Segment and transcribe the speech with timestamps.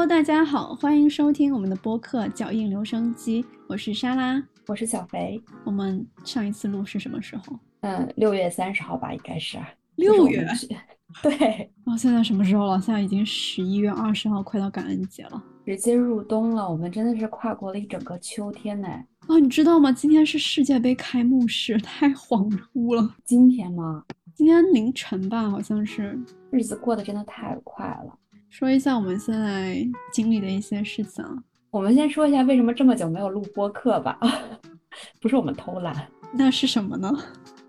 [0.00, 5.38] Hello，大家好，欢迎收听我们的播客《脚印留声机》，我是莎拉，我是小肥。
[5.62, 7.58] 我们上一次录是什么时候？
[7.80, 9.58] 嗯，六月三十号吧，应该是。
[9.96, 10.42] 六月。
[11.22, 11.70] 对。
[11.84, 12.80] 哦，现在什么时候了？
[12.80, 16.66] 现在已经十一月二十号，快到感恩节了，直接入冬了。
[16.66, 18.88] 我们真的是跨过了一整个秋天呢。
[19.28, 19.92] 哦，你知道吗？
[19.92, 23.16] 今天是世界杯开幕式，太恍惚了。
[23.26, 24.02] 今天吗？
[24.34, 26.18] 今天凌晨吧，好像是。
[26.50, 28.16] 日子过得真的太快了。
[28.50, 29.76] 说一下我们现在
[30.12, 31.30] 经历的一些事情啊。
[31.70, 34.18] 我们先说一下为什么这么久没有录播客吧。
[35.22, 37.08] 不是我们偷懒，那是什么呢？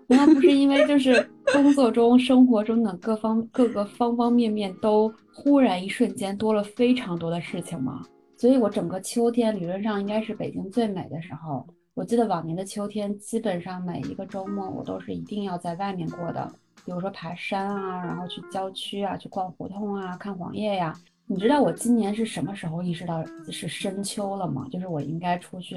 [0.08, 8.02] 那不是因为就是工作中、生活中的各方各个方方面面都忽然一瞬间多了非常多的事情吗？
[8.36, 11.64] 所以我整个秋天理论上应该是北京最美的时候。
[11.94, 16.52] 我记得往年的秋天，基本上每一个周末我都是一定要在外面过的。
[16.84, 20.94] 比如说爬山啊，然后去郊区啊，去逛胡同啊，看黄叶呀。
[21.26, 24.66] 你知道我今年是什么时候意识到是深秋了吗？
[24.70, 25.76] 就是我应该出去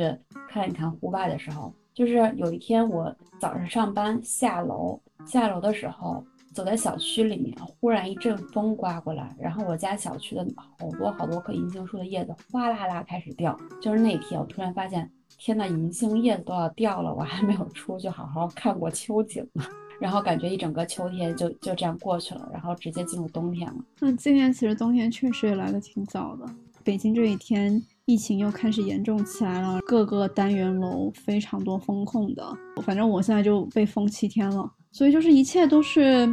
[0.49, 1.73] 看一看户外的时候。
[1.93, 6.21] 就是有一天我早上上班下楼，下楼的时候
[6.53, 13.57] 走在小区里面，忽然一阵风刮过来，然后我家小区的好多好多棵银杏树的叶子哗啦啦开始掉。
[13.81, 19.63] 就是那天我突然发现，天呐，银杏叶子都要掉了，我还没有出去好好看过秋景呢。
[19.99, 23.75] 然后感觉一整个秋天就就这样过去了，然后直接进入冬天了。
[23.99, 26.45] 那今年其实冬天确实也来的挺早的。
[26.83, 32.55] 北京这几天疫情又开始严重起来了，各个单元楼非常多封控的。
[32.83, 36.29] 反正我现在就被封七天了，所以就是一切都是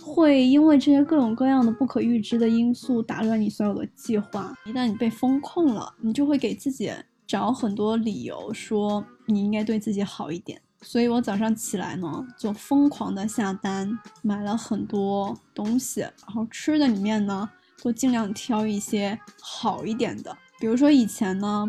[0.00, 4.54] 会因为这些各种各样的不可预知的因素打乱你所有的计划。
[4.64, 6.88] 一旦你被封控了，你就会给自己
[7.26, 10.60] 找很多理由，说你应该对自己好一点。
[10.82, 17.48] 所以我早上起来呢，就疯狂的下单，买了很多东西，然后吃的里面呢，
[17.82, 20.36] 都尽量挑一些好一点的。
[20.58, 21.66] 比如说以前呢，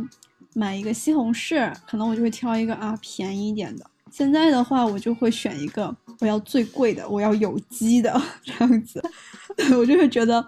[0.54, 3.86] 买一个西红柿，可能我就会挑一个啊便宜一点的。
[4.10, 9.02] 现在的话，我就会选一个我要最贵的，我要有机的 这样子，
[9.78, 10.46] 我就会觉得。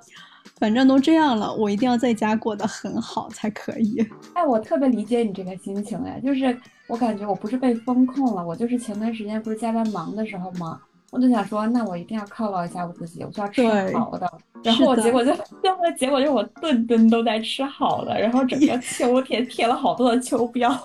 [0.60, 4.06] 反正都这样了，我一定要在家过得很好才可以。
[4.34, 10.80] 哎，我特别理解你这个心情哎，就是我感觉我不是被风控了，我就是前段时间不是加班忙的时候吗？
[11.12, 13.62] 我就想说，那我一定要犒劳一下我自己，我就要吃
[13.98, 14.32] 好的。
[14.64, 15.32] 然后我结果就
[15.62, 20.76] 最后的结果就是我顿顿都在吃好的，然后整个秋天贴了好多的秋膘，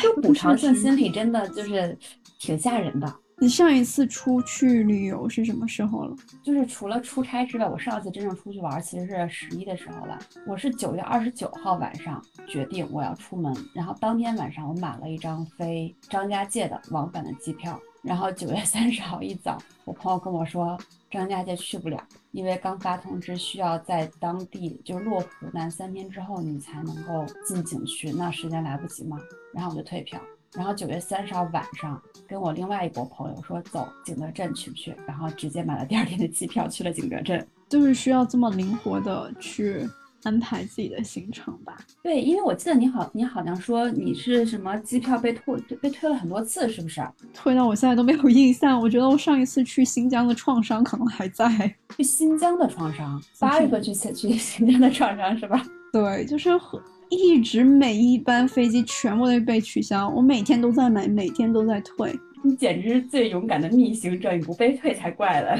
[0.00, 1.98] 就补偿性心理真的就是
[2.38, 3.12] 挺吓人的。
[3.38, 6.16] 你上一次出去旅游是什么时候了？
[6.42, 10.18] 就是除了出差之外，我上次真正出去玩其实是十一的时候了。
[10.46, 17.78] 我是九月二十九号晚上决定我要出门，然后当天晚上我买了一张飞张家界的往返的机票。
[18.02, 20.78] 然后九月三十号一早，我朋友跟我说
[21.10, 29.18] 张家界去不了，因为刚发通知需要在当地就是落湖南三天之后你才能够进景区，那时间来不及嘛，
[29.52, 30.18] 然后我就退票。
[30.56, 34.94] 然后九月三十号晚上，跟我另外一波朋友说走景德镇去不去？
[35.06, 37.46] 然后直接买了第二天的机票去了景德镇。
[37.68, 39.86] 就是需要这么灵活的去
[40.22, 41.76] 安排自己的行程吧？
[42.02, 47.06] 对，因为我记得你好，你好像说你是什么机票被退被退了很多次，是不是？
[47.34, 48.80] 退到我现在都没有印象。
[48.80, 51.48] 我觉得我上一次去新疆的创伤可能还在。
[51.96, 55.60] 去新疆的创伤，八月份去去新疆的创伤是吧？
[55.92, 56.80] 对，就是和。
[57.08, 62.18] 一直每一班飞机全部都被取消，我每天都在买，每天都在退。
[62.42, 65.56] 你简直是最勇敢的逆行者，你不被退才怪了。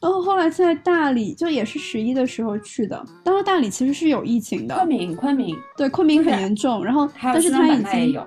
[0.00, 3.02] 然后后来在大理，就也是十一的时候去的。
[3.24, 6.84] 当时大理其实是有疫情的，昆明，昆明，对，昆明很严重。
[6.84, 8.26] 然后，但是它已经有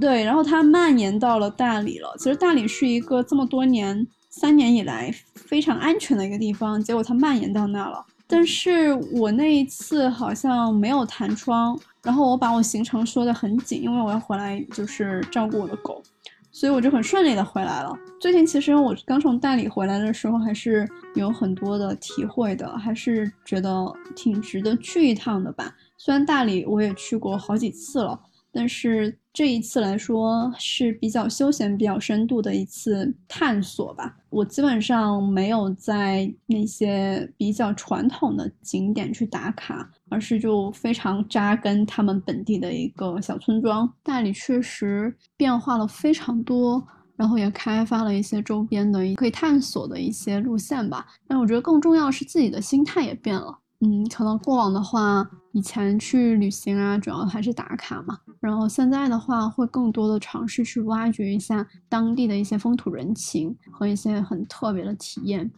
[0.00, 2.12] 对，然后它蔓延到了大理了。
[2.18, 8.04] 其实大理是一个这么多年、三年以来非常安全的一个地方，结果它蔓延到那了。
[8.34, 16.02] 但是我那一次好像没有弹窗，然后我把我行程说的很紧，因为我要回来就是照顾我的狗，
[16.50, 17.96] 所以我就很顺利的回来了。
[18.20, 20.84] 最近其实我刚从大理回来的时候，还是
[21.14, 23.70] 有很多的体会的，还是觉得
[24.16, 25.72] 挺值得去一趟的吧。
[25.96, 28.18] 虽然大理我也去过好几次了。
[28.54, 34.16] 但是这一次来说是比较休闲、比较深度的一次探索吧。
[34.30, 43.92] 我基本上没有在那些比较传统的景点去打卡，而是就非常扎根他们本地的一个小村庄。
[44.04, 46.86] 大理确实变化了非常多，
[47.16, 51.06] 然后也开发了一些周边的可以探索的一些路线吧。
[51.26, 53.58] 但我觉得更重要是自己的心态也变了。
[53.84, 58.18] 嗯，可能过往的话，以前去旅行啊，主要还是打卡嘛。
[58.40, 65.50] 然后现在的话，会更多的尝试去挖掘一下当地的一些风土人情和一些很特别的体验。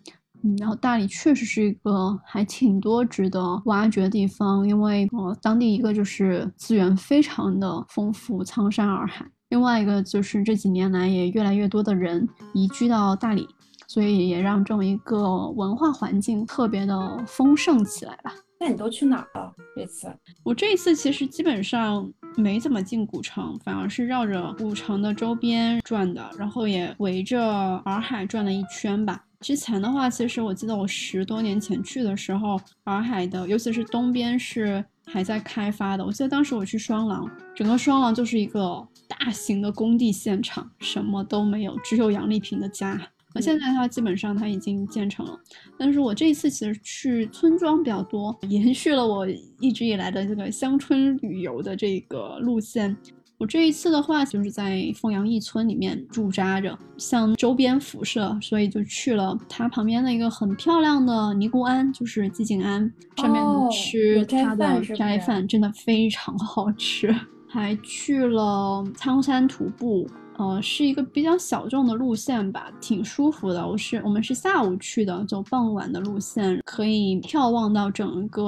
[0.43, 13.47] 嗯，然后大理确实是一个还挺多值得挖掘的地方，因为呃，当地一个就是资源非常的丰富，苍山洱海；另外一个就是这几年来也越来越多的人移居到大理，
[13.87, 18.33] 所以也让这么一个文化环境特别的丰盛起来吧。
[18.59, 19.53] 那你都去哪儿了？
[19.77, 20.11] 这次
[20.43, 27.39] 我这一次其实基本上没怎么进古城，反而是绕着古城的周边转的，然后也围着
[27.85, 29.23] 洱海转了一圈吧。
[29.41, 36.05] 之前的话，其实我记得我十多年前去的时候，洱海的尤其是东边是还在开发的。
[36.05, 42.99] 我记得当时我去双廊，整个双廊就是一个大型的工地现场，什么都没有，只有杨丽萍的家。
[43.41, 45.39] 现在它基本上它已经建成了，
[45.79, 49.27] 但是我这一次其实去村庄比较多，延续了我
[49.61, 52.97] 一直以来的这个乡村旅游的这个路线。
[53.39, 67.15] 我这一次的话，就是在凤阳一村里面驻扎着，向周边辐射，所以就去了它旁边的一个很漂亮的尼姑庵，就是寂静庵，上面吃它的斋饭，真的非常好吃。
[67.47, 70.09] 还去了苍山徒步。
[70.39, 73.67] 呃，是一个比较小众的路线吧，挺舒服的。
[73.67, 78.45] 我是我们是下午去的，走傍晚的路线，可以眺望到整个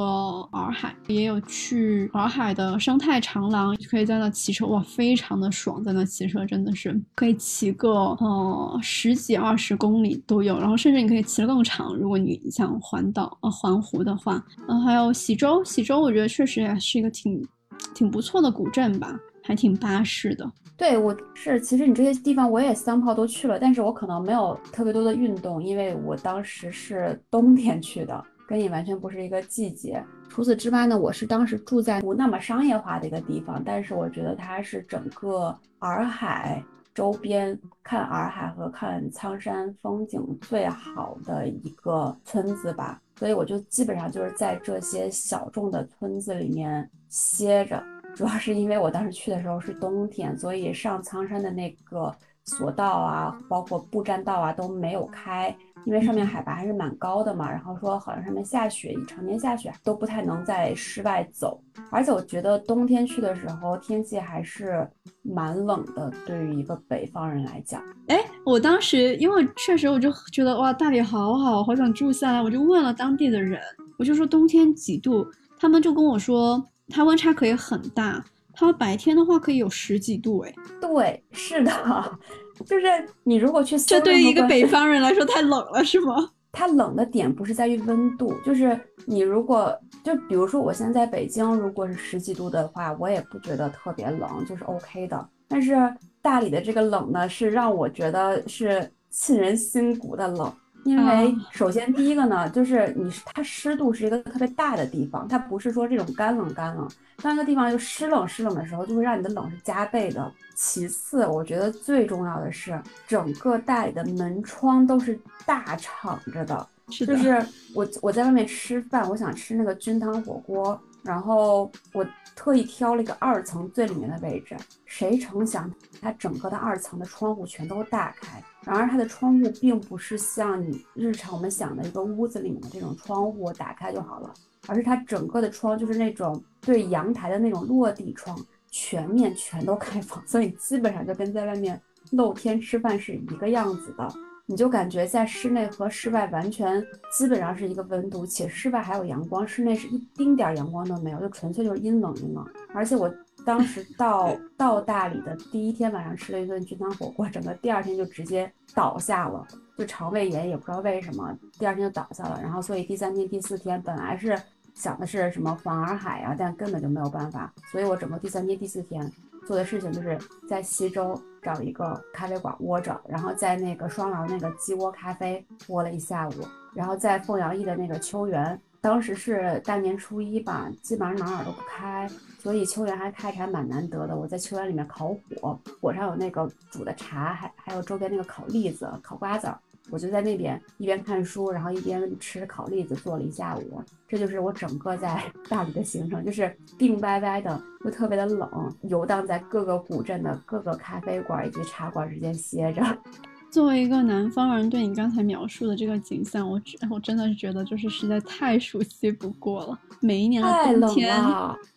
[0.53, 7.91] 洱海，也有去洱海的生态长廊，可以在那骑车，哇，非常的爽，在那骑车真的是可以骑个
[8.21, 17.47] 呃十几二十公里都有，然后甚至你可以骑得更长，如果你想环岛呃环湖的话，嗯，还有喜洲，喜洲我觉得确实也是一个挺
[17.95, 19.19] 挺不错的古镇吧。
[19.49, 20.47] 还挺巴适的，
[20.77, 30.05] 对我是，其实你这些地方我也三炮都去了，但是我可能没有特别多的运动，因为我当时是冬天去的，跟你完全不是一个季节。
[30.29, 36.63] 除此之外呢，我是当时住在不那么商业化的一个地方，但是我觉得它是整个洱海
[36.95, 47.83] 周边看洱海和看苍山风景最好的一个村子吧，所以我就基本上就是在这些小众的村子里面歇着。
[48.19, 52.13] 主要是因为我当时去的时候是冬天，所以上苍山的那个
[52.47, 57.49] 索道啊，包括步栈道啊都没有开，因为上面海拔还是蛮高的嘛。
[57.49, 61.63] 然后说好像上面下雪，常年下雪都不太能在室外走。
[61.93, 64.85] 而且我觉得冬天去的时候天气还是
[65.23, 67.81] 蛮冷的，对于一个北方人来讲。
[68.09, 73.61] 哎，我当时因为确实我就觉得哇，大理好好，好想住下来，我就问了当地的人，
[73.97, 75.25] 我就说冬天几度，
[75.57, 76.61] 他们就跟我说。
[76.89, 82.19] 它温差可以很大，它白天的话可以有十几度，哎，对，是的，
[82.67, 82.87] 就是
[83.25, 86.31] 你如果去，这对于一个北方人来说太冷了，是吗？
[86.51, 95.29] 它冷的点不是在于温度，就是你如果就比如说我现在在北京，如果是十几度的话，我也不觉得特别冷，就是 OK 的。
[95.47, 95.77] 但是
[96.23, 100.53] 大理的这个冷呢，是让我觉得是沁人心骨的冷。
[100.89, 106.89] 因为首先第一个呢，就是你它湿度是一个特别大的地方，它不是说这种干冷干冷，
[107.23, 110.33] 当一个地方就湿冷湿冷的时候，就会让你的冷是加倍的。
[110.55, 117.45] 其次，我觉得最重要的是，整个大理的门窗都是大敞着的，就是
[117.75, 120.81] 我我在外面吃饭，我想吃那个菌汤火锅。
[121.09, 122.07] 然后我
[122.37, 125.73] 特意挑了一个二层最里面的位置，谁成想
[126.03, 128.45] 它整个的二层的窗户全都大开。
[128.63, 134.35] 然而它的窗户并不是像你日常我们想的一个屋子里面的这种窗户打开就好了，
[134.67, 138.39] 而是它整个的窗就是那种对阳台的那种落地窗，
[138.71, 141.81] 全面全都开放，所以基本上就跟在外面
[142.11, 144.07] 露天吃饭是一个样子的。
[144.51, 152.43] 你就感觉在室内和室外完全基本上是一个温度，且室外还有阳光，室内是一丁点儿阳光都没有，就纯粹就是阴冷阴冷。
[152.73, 153.15] 而且我
[153.45, 162.41] 当时 到到大理的第一天晚上吃了一顿菌汤火锅，整个第二天就直接倒下了，就肠胃炎也不知道为什么，第二天就倒下了。
[162.43, 164.35] 然后所以第三天第四天本来是
[164.73, 167.53] 想的是什么环洱海啊，但根本就没有办法。
[167.71, 169.13] 所以我整个第三天第四天
[169.47, 171.21] 做的事情就是在西周。
[171.49, 176.33] 找一个咖啡馆窝着，然后在那个双廊那个鸡窝咖啡窝了一下午，
[176.75, 182.07] 然后在凤阳驿的那个秋园，当时是大年初一吧，基本上哪哪都不开，
[182.39, 184.15] 所以秋园还开着还蛮难得的。
[184.15, 185.09] 我在秋园里面烤
[185.41, 189.51] 火，火上有那个煮的茶，还还有周边那个烤栗子、烤瓜子。
[189.91, 193.83] 我就在那边一边看书，然后一边吃烤栗子，坐了一下午。
[194.07, 202.83] 这就是我整个在 大理的行程，就是病歪歪的，又特别的冷，游荡在各个古镇的各个咖啡馆以及茶馆之间歇着。
[203.51, 209.79] 作为一个南方人，对你刚才描述的这个景象，我我真的是觉得就是实在太熟悉不过了。
[210.01, 211.15] 每一年的冬天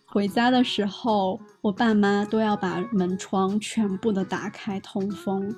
[0.06, 5.56] 回家的时候，我爸妈都要把门窗全部的打开通风。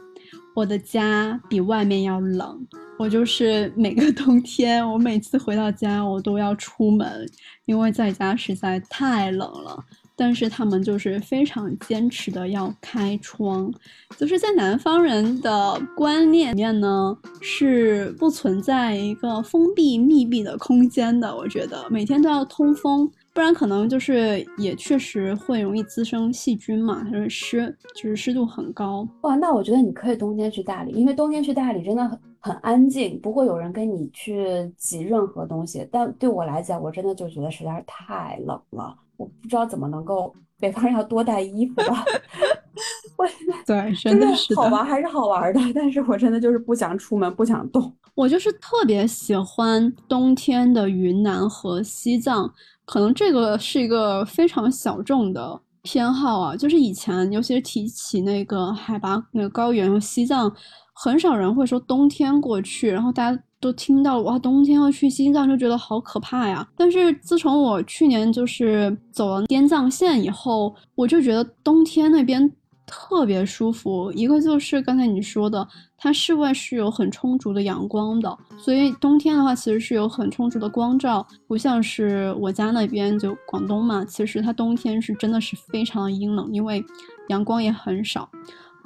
[0.56, 2.68] 我的家比外面要冷，
[3.00, 7.28] 我就是每个冬天，我每次回到家，我都要出门，
[7.66, 9.84] 因为在家实在太冷了。
[10.16, 13.74] 但是他们就是非常坚持的要开窗，
[14.16, 21.36] 就是在南方人的观念里面呢，是不存在一个封闭密闭的空间的。
[21.36, 27.04] 我觉得每天都要通风，不然可能就是也确实会容易滋生细菌嘛。
[27.12, 29.08] 就是湿，就是湿度很高。
[29.22, 35.88] 哇，那我觉得你可以冬天去大理，因为冬天去大理真的很很安静，不会有人跟你去挤任何东西。
[35.92, 38.96] 但对我来讲，我真的就觉得实在是太冷了。
[39.18, 42.06] 我不知道怎么能够北方人要多带衣服吧？
[43.18, 43.28] 我
[43.66, 47.92] 对，真的是好玩还是好玩的，但是我真的就是不想出门，不想动。
[48.16, 52.52] 我就是特别喜欢冬天的云南和西藏，
[52.86, 56.56] 可能这个是一个非常小众的偏好啊。
[56.56, 60.52] 就是以前，尤其是提起那个海拔那个高原和西藏，
[60.94, 63.40] 很少人会说冬天过去，然后大家。
[63.64, 66.68] 都听到哇，冬天要去西藏就觉得好可怕呀。
[66.76, 72.52] 但是自从我去年就是走了滇藏线以后，我就觉得冬天那边
[72.86, 74.12] 特别舒服。
[74.14, 86.84] 一个就是刚才你说的，它室外是有很充足的阳光的，所以冬天的话其实是有很充足的光照，不像是我家那边就广东嘛，其实它冬天是真的是非常的阴冷，因为
[87.30, 88.30] 阳光也很少。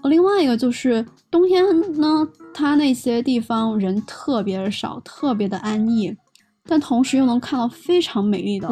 [0.03, 1.65] 另外一个就是冬天
[1.99, 6.15] 呢，它那些地方人特别少，特别的安逸，
[6.67, 8.69] 但同时又能看到非常美丽的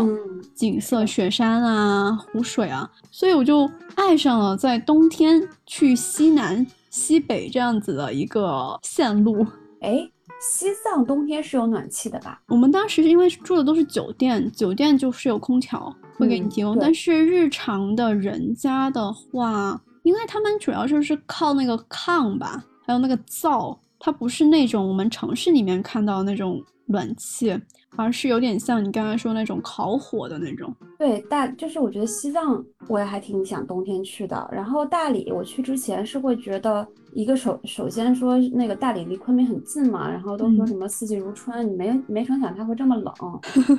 [0.54, 9.46] 景色，雪山啊、湖水啊，所以我就爱上了在冬天去西南、西北这样子的一个线路。
[9.82, 10.10] 哎，
[10.42, 12.42] 西藏冬天是有暖气的吧？
[12.48, 19.82] 我们当时因为住的都是酒店，酒店就是有空调会给你提供，但是日常的人家的话。
[20.04, 27.58] 因为他们主要就是靠那个炕吧，还有那个灶，它不是那种我们城市里面看到的那种暖气，
[27.96, 30.74] 而是有点像你刚才说那种烤火的那种。
[30.98, 34.50] 对，大就是我觉得西藏我也还挺想冬天去的。
[34.52, 43.14] 然后大理我去之前是会觉得一个首首先说那个大理离昆明很近嘛，然后都说什么四季如春，你没没成想它会这么冷。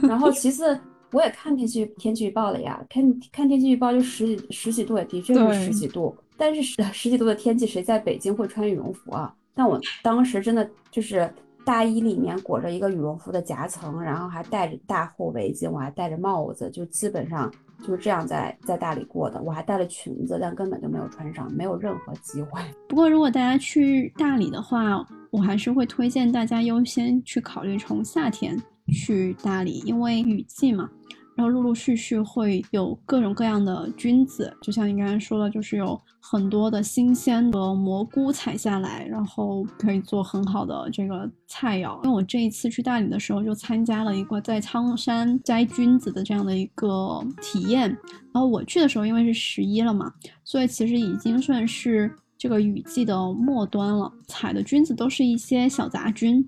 [0.03, 0.79] 然后其次。
[1.13, 6.15] 我也看天气天气预报了呀，看看天气预报就十几十几度，也的确是十几度。
[6.37, 9.33] 但是十十几度的天气，谁在北京会穿羽绒服啊？
[9.55, 11.33] 但我当时真的就是
[11.67, 17.53] 大衣里面裹着一个羽绒服的夹层，然后还戴着大厚围巾，我还戴着帽子，就基本上
[17.85, 19.43] 就是这样在在大理过的。
[19.43, 22.63] 我还带了裙子，但根本就没有穿上，没有任何机会。
[22.89, 28.57] 不过如果大家去大理的话，我还是会推荐大家优先去考虑从夏天。
[28.93, 30.89] 去大理，因为雨季嘛，
[31.37, 42.03] 然后陆陆续续会有各种各样的菌子，就像你刚才说的，就是有很多的新鲜的蘑菇采下来，然后可以做很好的这个菜肴。
[42.05, 47.91] 因为我这一次去大理的时候，就参加了一个在苍山摘菌子的这样的一个体验。
[48.33, 50.11] 然后我去的时候，因为是十一了嘛，
[50.43, 56.47] 所以其实已经算是这个雨季的末端了，采的菌子都是一些小杂菌。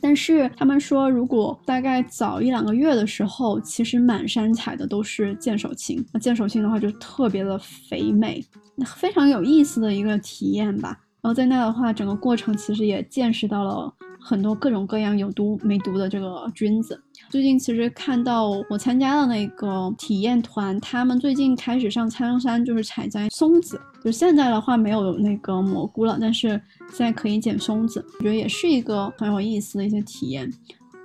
[0.00, 6.04] 但是他们说，如果大概早一两个月的时候，其实满山采的都是剑手青。
[6.12, 8.44] 那剑手青的话，就特别的肥美，
[8.86, 10.98] 非常有意思的一个体验吧。
[11.20, 13.92] 然后在那的话，整个过程其实也见识到了。
[14.20, 17.00] 很多各种各样有毒没毒的这个菌子。
[17.30, 23.80] 最近其实看到我参加的那个体验团，他们最近开始上苍山，就是采摘松子。
[24.04, 26.48] 就现在的话没有那个蘑菇了，但是
[26.92, 30.50] 现在可以捡松子，我觉得也是一个很有意思的一些体验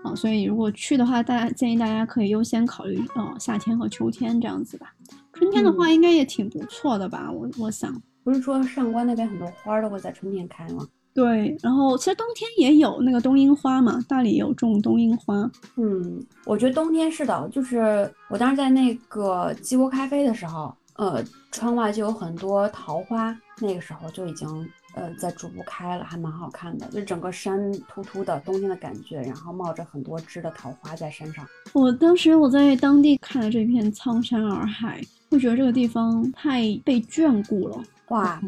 [0.04, 0.14] 啊。
[0.16, 4.94] 所以如果去的话，大家建议大家可以优先考虑呃夏天和秋天这样子吧。
[5.34, 7.32] 春天的话应该也挺不错的吧？
[7.32, 10.86] 我我想，不是说上官那边很多花都会在春天开吗？
[11.16, 15.50] 对，然后其实冬天也有那个冬樱花嘛，大理有种冬樱花。
[15.78, 24.48] 嗯，我觉得冬天是的，就是我当时在那个鸡窝咖啡的时候，呃，窗外就有很多桃花，那个时候就已经
[24.96, 31.46] 呃在逐步开了，还蛮好看的，就整个山秃秃的，冬天的感觉，然后冒着很多枝的桃花在山上。
[31.74, 38.40] 我当时我在当地看了这片苍山洱海，会觉得这个地方太被眷顾了，哇。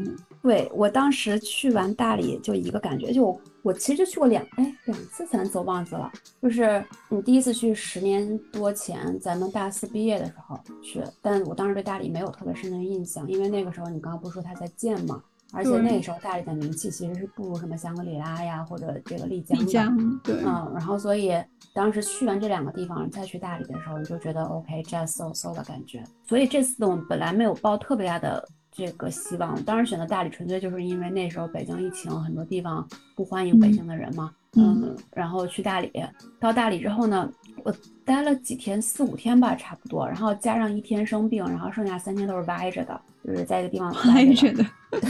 [0.45, 15.19] 对我当时去完大理就一个感觉，就我其实就去过两哎两次三次我忘记了，就是你第一次去十年多前咱们大四毕业的时候去，但我当时对大理没有特别深的印象，因为那个时候你刚刚不是说它在建嘛，
[15.51, 21.33] 而且那个时候大理的名气其实是不如什么香格里拉呀或者这个丽江丽江对嗯，然后所以
[21.73, 28.47] 当时去完这两个地方再去大理的时候，你就觉得 OK just so so 的感觉，所以这次我们本来没有抱特别大的。
[28.75, 34.29] 这个希望，当时选择大理纯粹就是因为那时候北京疫情，很多地方不欢迎北京的人嘛。
[34.58, 35.91] 嗯，然后去大理，
[36.39, 37.29] 到大理之后呢，
[37.63, 44.65] 我待了几天，四五天吧，差不多，然后加上一天生病，然后剩下三天都是歪着的，就是在一个地方 歪着的。
[44.91, 45.01] 对，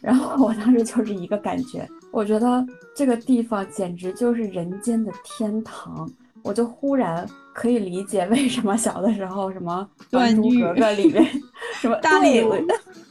[0.00, 6.08] 然后我当时就是一个感觉，我觉得这个地方简直就是人间的天堂，
[6.42, 7.28] 我就忽然
[7.60, 9.86] 可以理解为什么小的时候什么
[10.18, 11.22] 《还珠格格》里面
[11.78, 12.40] 什么大理，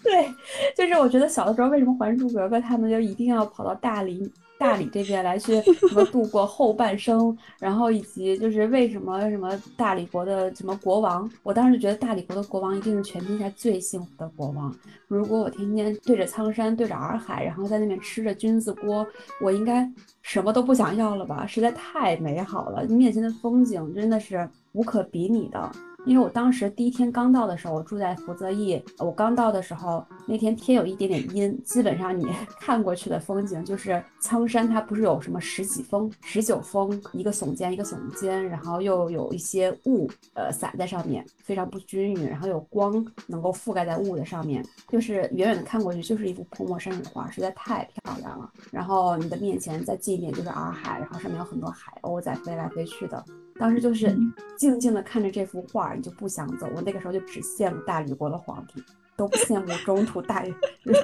[0.03, 0.27] 对，
[0.75, 4.27] 就是我觉得小的时候为什么《还珠格格》他们就一定要跑到大理。
[4.59, 14.75] 大理这边来去什么度过后半生，然后以及就是为什么什么大理国的什么国王，我当时觉得大理国的国王一定是全天下最幸福的国王。
[15.07, 19.07] 如果我天天对着苍山，对着洱海，然后在那边吃着菌子锅，
[19.41, 19.89] 我应该
[20.21, 21.47] 什么都不想要了吧？
[21.47, 25.71] 实在太美好了，面前的风景真的是无可比拟的。
[26.05, 28.81] 因为我当时第一天刚到的时候，我住在福泽驿。
[28.97, 32.25] 我刚到的时候，那天天有一点点阴，基本上你
[32.59, 48.49] 看过去的风景就是苍山，它不是有什么十几峰、十九峰，一个耸肩一个耸肩，然后又有一些雾，呃，洒在上面，非常不均匀，然后有光能够覆盖在雾的上面，就是远远的看过去就是一幅泼墨山水画，实在太漂亮了。
[48.71, 53.23] 然后你的面前再近一点就是洱海，然后上面有很多海鸥在飞来飞去的。
[53.59, 54.17] 当时就是
[54.57, 56.65] 静静的看着这幅画，你就不想走。
[56.73, 58.81] 我那个时候就只羡慕大理国的皇帝，
[59.17, 60.45] 都不羡慕中土大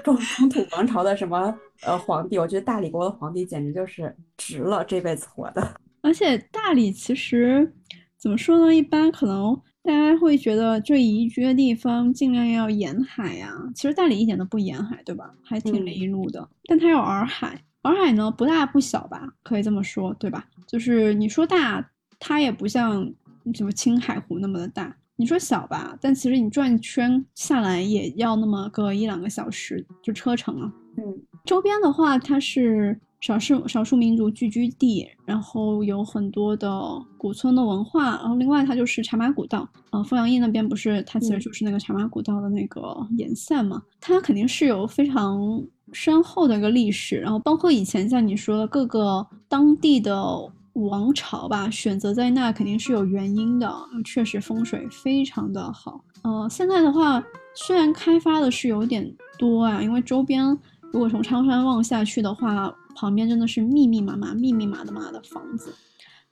[0.03, 2.39] 中中土王朝的什么呃皇帝。
[2.39, 5.75] 我觉得大理国的皇帝简直就是值了这辈子活的。
[6.01, 7.73] 而且大理其实
[8.17, 8.73] 怎么说呢？
[8.73, 13.51] 一般可能大家会觉得这宜居的地方尽量要沿海呀。
[13.75, 15.29] 其实大理一点都不沿海，对吧？
[15.43, 16.47] 还挺离路的。
[16.69, 19.27] 但它有洱海，洱海呢不大不小吧？
[19.43, 20.47] 可以这么说，对吧？
[20.65, 21.85] 就是你说大。
[22.27, 23.07] 它也不像
[23.53, 30.71] 什么青海湖那么的大，你说小吧，但其实你转一圈下来也要那么个一两个小时就车程了。
[30.97, 31.03] 嗯，
[31.45, 36.81] 周边的话，它是少数少数民族聚居地，然后有很多的
[37.15, 39.69] 古村的文化，然后另外它就是茶马古道。
[39.91, 50.51] 呃，凤阳驿那边不是它其实就是那个茶马古道的那个沿线嘛，它肯定是有非常深厚的一个历史，然后包括以前像你说的各个当地的。
[50.75, 56.03] 王朝吧，选择在那肯定是有原因的，确实风水非常的好。
[56.21, 60.45] 呃，现在的话，虽然开发的是有点多啊，因为周边
[60.91, 65.73] 如果从苍山望下去的话，旁边真的是密密麻麻、密密麻麻的房子，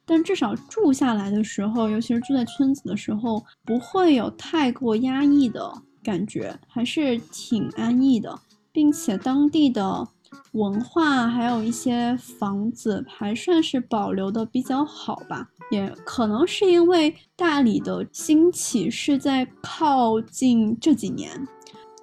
[0.06, 5.72] 但至少住下来的时候，尤其是住在村子的时候，不会有太过压抑的
[6.04, 8.38] 感觉，还是挺安逸的，
[8.72, 10.08] 并且当地的。
[10.54, 21.30] 文化还有一些房子还算是保留的比较好吧，也可能是因为大理的兴起是在靠近这几年，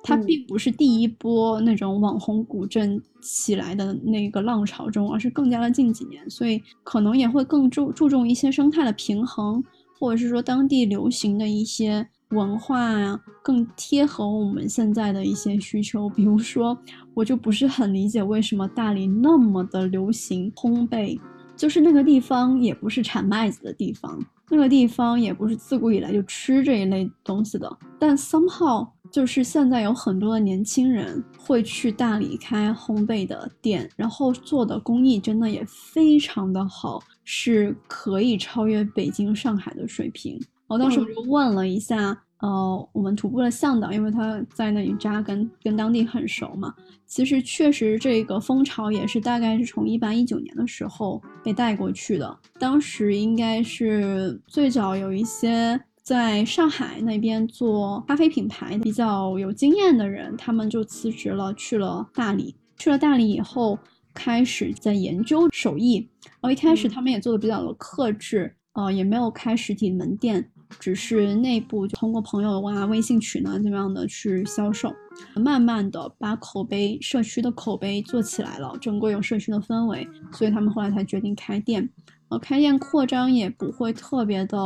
[0.02, 9.62] 它并不是第一波那种网红古镇起来的那个浪潮中，而是更加的近几年，所以可能也会更注注重一些生态的平衡，
[9.98, 12.08] 或者是说当地流行的一些。
[12.30, 16.08] 文化呀，更贴合我们现在的一些需求。
[16.08, 16.78] 比如说，
[17.20, 21.20] 我就不是很理解为什么大理那么的流行烘焙，
[21.54, 27.70] 就是那个地方也不是产麦子的地方，那个地方也不是自古以来就吃这一类东西的。
[27.98, 40.40] 但 somehow 就是现在有很多的年轻人会去大理开烘焙的店，然后做的工艺真的也非常的好，是可以超越北京、上海的水平。
[40.68, 46.74] 我当时我就问了一下，呃，我们徒步的向导，因为他在那里扎根，跟当地很熟嘛。
[47.06, 52.38] 其实确实这个风潮也是大概是从一八一九年的时候被带过去的。
[52.58, 62.54] 当时应该是最早有一些在上海那边做咖啡品牌比较有经验的人，他们就辞职了，去了大理。
[62.78, 63.78] 去了大理以后，
[64.14, 66.08] 开始在研究手艺。
[66.22, 70.50] 然后一开始他们也做的比较的克制，呃，也没有开实体门店。
[70.78, 74.94] 只是内部就通过朋友啊、微信群呢，这样的去销售，
[75.34, 81.88] 慢慢的把口碑、社区的口碑做起来了，整个有社区的氛围，所以他们后来才决定开店。
[82.28, 84.56] 呃，开店扩张也不会特别的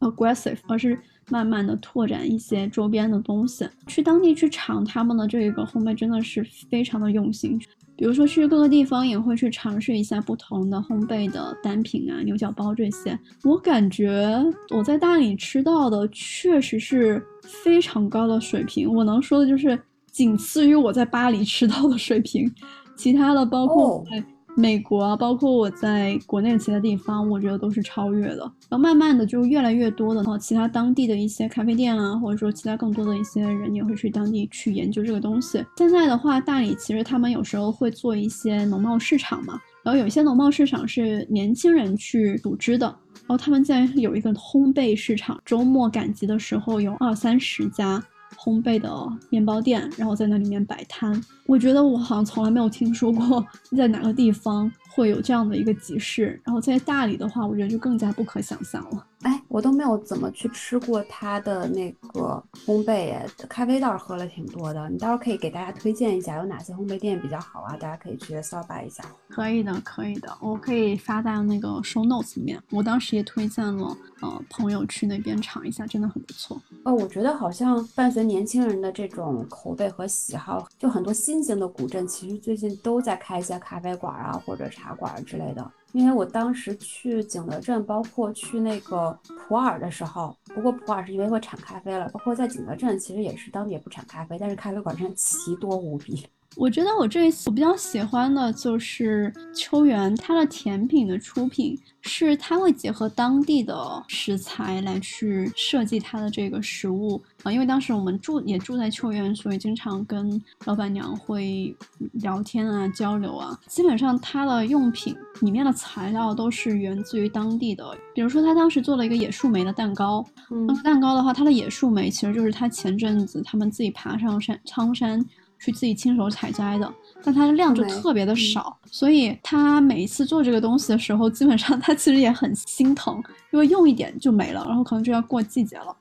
[0.00, 0.98] aggressive，而是
[1.30, 7.58] 慢慢的拓展一些周边的东西，去当地去尝他们的这个烘焙，真的是非常的用心。
[7.96, 13.18] 比如说去各个地方也会去尝试一下不同的烘焙的单品啊，牛角包这些。
[13.42, 14.42] 我感觉
[14.74, 19.78] 我在大理吃到的确实是非常高的水平，我能说的就是
[20.12, 22.52] 仅次于我在巴黎吃到的水平。
[22.96, 24.22] 其他的包括在。
[24.58, 28.38] 美国啊，包括我在国内其他地方，我觉得都是超越的。
[28.70, 35.62] 然后慢慢的，就越来越多的然后其他当地的一些咖啡店啊，或者说其他更多的一些人也会去当地去研究这个东西。
[35.76, 48.02] 现在的话，大理其实他们有时候会做一些农贸市场嘛，然后有一些农贸市场是年轻人去组织的，然后他们在有一个烘焙市场，周末赶集的时候有二三十家。
[48.36, 48.90] 烘焙的
[49.30, 51.22] 面包店，然后在那里面摆摊。
[51.46, 53.44] 我觉得我好像从来没有听说过
[53.76, 56.40] 在哪个地方会有这样的一个集市。
[56.42, 59.06] 然后在大理的话，我觉得就更加不可想象了。
[59.22, 64.88] 哎，我都没有怎么去吃过它的那个烘焙，咖啡倒是喝了挺多的。
[64.88, 67.76] 你到时候可以给大家推荐一下有哪些烘焙店比较好啊？
[67.76, 69.04] 大家可以去扫把一下。
[69.28, 72.62] 可以的，可以的，我可以发在那个 show notes 里面。
[72.70, 76.60] 我当时也推荐了，呃，朋友去那边尝一下，真的很不错。
[76.84, 85.68] 哦，我觉得好像伴随年轻人的这种口味和喜好，就很多新型的古镇其实最近都在开一些咖啡馆啊或者茶茶馆之类的。
[85.92, 89.18] 因为我当时去景德镇，包括去那个
[89.48, 96.26] 普洱的时候，不过普洱是因为会产咖啡了，包括在景德镇，其实也是当地也不产咖啡，但是咖啡馆真的奇多无比。
[96.54, 103.74] 我觉得我这一次我比较喜欢的就是秋园，它的甜品的出品是它会结合当地的
[104.08, 111.76] 食材来去设计它的这个食物啊，因为当时我们住也住在秋园，所以经常跟老板娘会
[112.12, 113.58] 聊天啊交流啊。
[113.66, 125.22] 基本上它的用品里面的材料都是源自于当地的，比如说他当时做了一个野树莓的蛋糕，嗯，蛋糕的话，它的野树莓其实就是他前阵子他们自己爬上山苍山。
[125.58, 126.92] 去自己亲手采摘的，
[127.22, 135.96] 但它的量就特别的少，所以他每一次做这个东西的时候，基本上他其实也很心疼，因为用一点就没了，然后可能就要过季节了。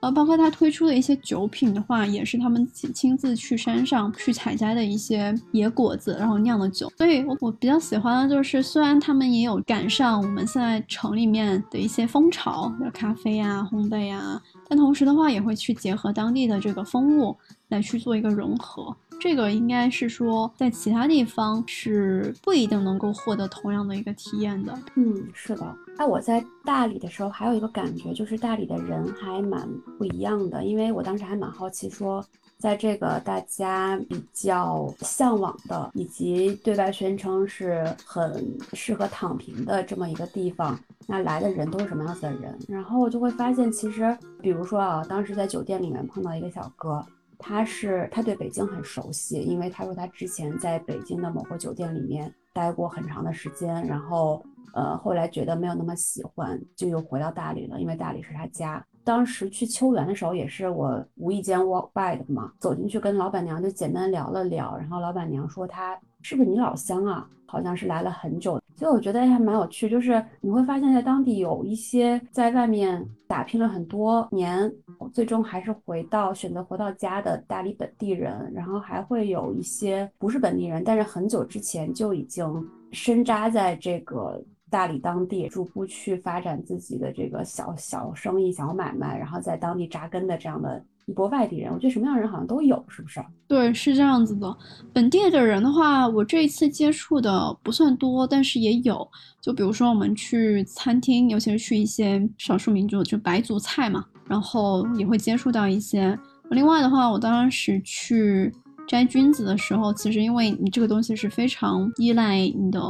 [0.00, 6.90] 呃，包括他推出的一些酒品的话，也是他们亲亲自去山上去采摘的一些野果子，然后酿的酒。
[6.96, 17.36] 所以，我我比较喜欢的就是，虽然他们也有赶上我们现在城里面的一些风潮，比如咖啡啊、烘焙啊，但同时的话，也会去结合当地的这个风物
[17.70, 18.94] 来去做一个融合。
[19.18, 24.76] 这个应该是说，在其他地方是不一定能够获得同样的一个体验的。
[24.94, 25.76] 嗯，是的。
[25.98, 32.24] 那我在大理的时候，还有一个感觉就是大理的人还蛮不一样的，因为我当时还蛮好奇，说
[32.56, 42.58] 在这个大家比较向往的，以及对外宣称是很适合躺平的这么一个地方，那来的人都是什么样子的人？
[42.66, 47.04] 然后我就会发现，其实，比如说啊，当时在酒店里面碰到一个小哥。
[47.40, 58.84] 他是他对北京很熟悉，因为他说他之前在北京的某个酒店里面待过很长的时间，然后呃后来觉得没有那么喜欢，就又回到大理了，因为大理是他家。
[59.02, 67.26] 当时去秋园的时候也是我无意间 walk by 的嘛，走进去跟老板娘就简单聊了聊，然后老板娘说他是不是你老乡啊？
[67.46, 68.60] 好像是来了很久。
[68.76, 74.72] 所以我觉得还蛮有趣，就是你会发现在当地有一些在外面打拼了很多年，
[75.08, 82.46] 最终还是回到选择回到家的大理本地人，然后还会有一些不是本地人，但是很久之前就已经
[82.92, 90.82] 深扎在这个大理当地，逐步去发展自己的这个小小生意、小买卖，然后在当地扎根的这样的。
[91.06, 93.20] 一波外地人，我觉得什么样的人好像都有，是不是？
[93.48, 94.56] 对，是这样子的。
[94.92, 99.08] 本地的人的话，我这一次接触的不算多，但是也有。
[99.40, 106.18] 就比如说我们去餐厅，尤其是去一些少数民族，就白族菜嘛，然后也会接触到一些。
[106.52, 108.50] 另外的话，我当时去。
[108.88, 112.80] 摘菌子的时候，其实因为你这个东西是非常依赖你的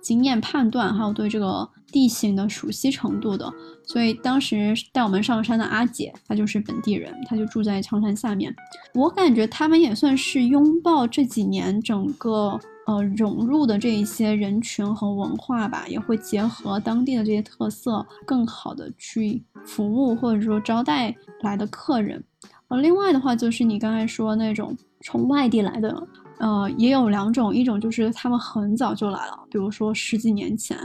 [0.00, 3.52] 经验判断，还有对这个地形的熟悉程度的，
[3.84, 8.54] 所以当时带我们上山的阿姐，她就是本地人，她就住在苍山下面。
[8.94, 22.22] 我感觉他们也算是拥抱这几年整个呃融入的这一些人群和文化吧，也会结合当地的这些特色，更好的去服务或者说招待来的客人。
[22.68, 24.76] 呃，另外的话就是你刚才说那种。
[25.02, 26.06] 从外地来的，
[26.40, 30.76] 呃，也有两种，一种就是他们很早就来了，比如说十几年前，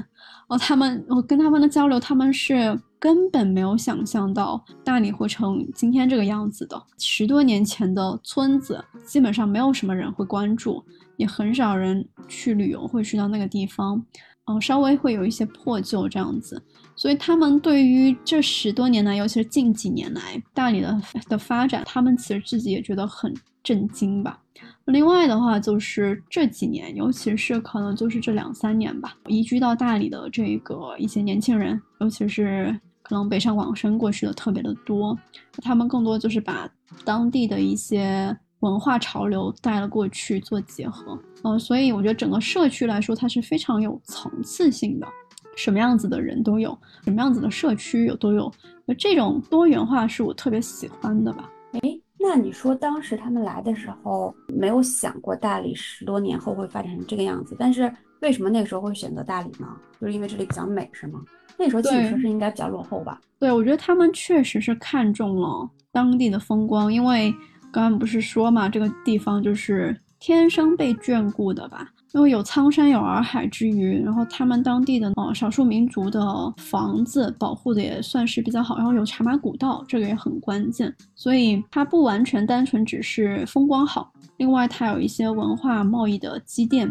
[0.48, 6.82] 哦，他们我跟他们的交流，他们是根本没有想象到大理会成今天这个样子的。
[6.98, 10.82] 十多年前的村子，基本上没有什么人会关注，
[11.18, 14.04] 也很少人去旅游会去到那个地方，
[14.46, 16.62] 嗯，稍微会有一些破旧这样子。
[16.96, 23.34] 所以他们对于这十多年来，尤其是近几年来大理的的发展，他们其实自己也觉得很。
[23.66, 24.40] 震惊吧。
[24.86, 35.18] 另外的话，就是这几年，尤其是可能就是这两三年吧，移居到大理的这个一些年轻人，尤其是可能北上广深过去的特别的多，
[35.64, 36.70] 他们更多就是把
[37.04, 41.18] 当地的一些文化潮流带了过去做结合。
[41.44, 45.08] 呃，所以我觉得整个社区来说，它是非常有层次性的，
[45.56, 48.52] 什么样子的人都有，什么样子的社区有都有。
[48.98, 51.50] 这种多元化是我特别喜欢的吧。
[51.74, 51.80] 哎。
[52.18, 59.68] 那你说当时他们来的时候没有想过大理十多年后会发展成这个样子，但是为什么那个时候会选择大理呢？
[60.02, 61.22] 就是因为这里比较美，是吗？
[61.56, 63.22] 那时候基础设施应该比较落后吧？
[63.38, 67.32] 对，我觉得他们确实是看中了当地的风光，因为
[67.76, 71.92] 刚刚不是说嘛，这个地方就是天生被眷顾的吧。
[72.14, 86.90] 因为有苍山有洱海之余，然后他们当地的呃少数民族的房子保护的也算是比较好，然后有茶马古道，这个也很关键，所以它不完全单纯只是风光好，另外它有一些文化贸易的积淀，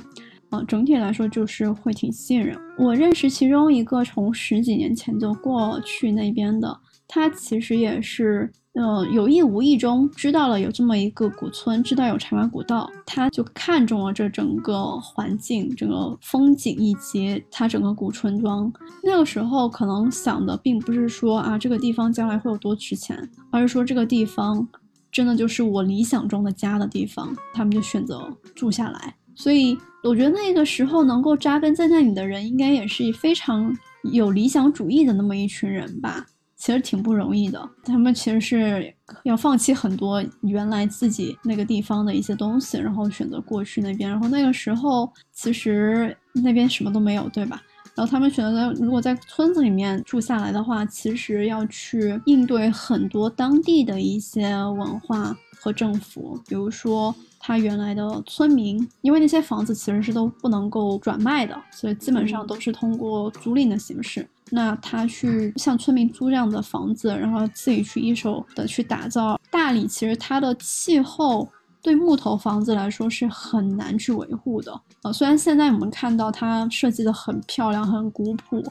[0.51, 2.55] 呃，整体来说就是会挺吸引人。
[2.77, 8.53] 我认识其中一个从十几年前就过去那边的，他其实也是。
[8.75, 18.73] 呃，有意无意中知道了有这么一个古村，知道有茶马古道，他就看中了这整个环境、整个风景以及它整个古村庄。
[19.05, 23.17] 那个时候可能想的并不是说啊这个地方将来会有多值钱，
[23.53, 24.67] 而是说这个地方
[25.13, 29.15] 真的就是我理想中的家的地方，他们就选择住下来。
[29.37, 33.73] 所以我觉得那个时候能够扎根在那里的人，应该也是非常
[34.13, 36.27] 有理想主义的那么一群人吧。
[36.65, 44.09] 其实挺不容易的，他们其实是要放弃很多原来自己那个地方的一些东西，然后选择过去那边。
[44.09, 47.63] 然后那个时候其实那边什么都没有，对吧？
[47.95, 57.15] 然后他们选择如果在村子里面住下来的话，其实要去应对很多当地的一些文化和政府，比如说
[57.47, 64.27] 他原来的村民，因为那些房子其实是都不能够转卖的，所以基本上都是通过租赁的形式。
[64.49, 69.39] 那他去向村民租这样的房子，然后自己去一手的去打造。
[69.51, 71.47] 大理其实它的气候
[71.83, 74.81] 对木头房子来说是很难去维护的。
[75.03, 78.65] 呃，虽然现在我们看到它设计的很漂亮、很古朴，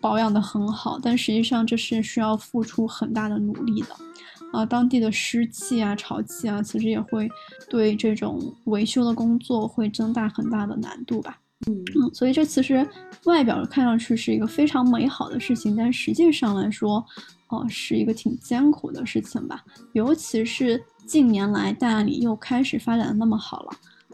[0.00, 3.88] 保养的很好，但实际上这是需要付出很大的努力的。
[4.54, 7.28] 啊，当地的湿气啊、潮气啊，其实也会
[7.68, 11.38] 对这种维修的工作会增大很大的难度吧。
[11.66, 12.86] 嗯所以这其实
[13.24, 17.02] 外表看上去是一个非常美好的事情，但实际上来说，
[17.48, 19.64] 哦，是一个挺艰苦的事情吧。
[19.94, 23.70] 尤其是近年来大理又开始发展的那么好了，